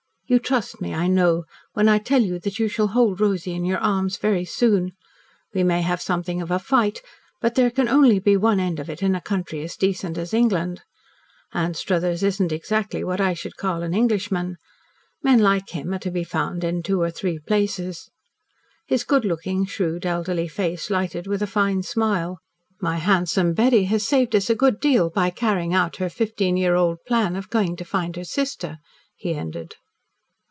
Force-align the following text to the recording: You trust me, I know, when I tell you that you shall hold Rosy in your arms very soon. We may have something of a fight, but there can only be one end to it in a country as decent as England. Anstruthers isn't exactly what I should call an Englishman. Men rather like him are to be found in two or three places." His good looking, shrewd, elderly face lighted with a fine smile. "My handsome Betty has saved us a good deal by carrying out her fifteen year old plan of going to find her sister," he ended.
You 0.27 0.39
trust 0.39 0.79
me, 0.79 0.93
I 0.95 1.07
know, 1.07 1.43
when 1.73 1.89
I 1.89 1.97
tell 1.97 2.21
you 2.21 2.39
that 2.39 2.57
you 2.57 2.69
shall 2.69 2.87
hold 2.95 3.19
Rosy 3.19 3.51
in 3.53 3.65
your 3.65 3.79
arms 3.79 4.15
very 4.17 4.45
soon. 4.45 4.93
We 5.53 5.61
may 5.61 5.81
have 5.81 6.01
something 6.01 6.41
of 6.41 6.49
a 6.49 6.57
fight, 6.57 7.01
but 7.41 7.55
there 7.55 7.69
can 7.69 7.89
only 7.89 8.17
be 8.17 8.37
one 8.37 8.57
end 8.57 8.77
to 8.77 8.89
it 8.89 9.03
in 9.03 9.13
a 9.13 9.19
country 9.19 9.61
as 9.61 9.75
decent 9.75 10.17
as 10.17 10.33
England. 10.33 10.83
Anstruthers 11.53 12.23
isn't 12.23 12.53
exactly 12.53 13.03
what 13.03 13.19
I 13.19 13.33
should 13.33 13.57
call 13.57 13.83
an 13.83 13.93
Englishman. 13.93 14.55
Men 15.21 15.39
rather 15.39 15.43
like 15.55 15.69
him 15.71 15.93
are 15.93 15.99
to 15.99 16.09
be 16.11 16.23
found 16.23 16.63
in 16.63 16.81
two 16.81 17.01
or 17.01 17.11
three 17.11 17.37
places." 17.37 18.09
His 18.87 19.03
good 19.03 19.25
looking, 19.25 19.65
shrewd, 19.65 20.05
elderly 20.05 20.47
face 20.47 20.89
lighted 20.89 21.27
with 21.27 21.41
a 21.41 21.45
fine 21.45 21.83
smile. 21.83 22.39
"My 22.79 22.99
handsome 22.99 23.53
Betty 23.53 23.83
has 23.91 24.07
saved 24.07 24.33
us 24.33 24.49
a 24.49 24.55
good 24.55 24.79
deal 24.79 25.09
by 25.09 25.29
carrying 25.29 25.73
out 25.73 25.97
her 25.97 26.09
fifteen 26.09 26.55
year 26.55 26.75
old 26.75 26.99
plan 27.05 27.35
of 27.35 27.49
going 27.49 27.75
to 27.75 27.83
find 27.83 28.15
her 28.15 28.23
sister," 28.23 28.77
he 29.17 29.33
ended. 29.33 29.75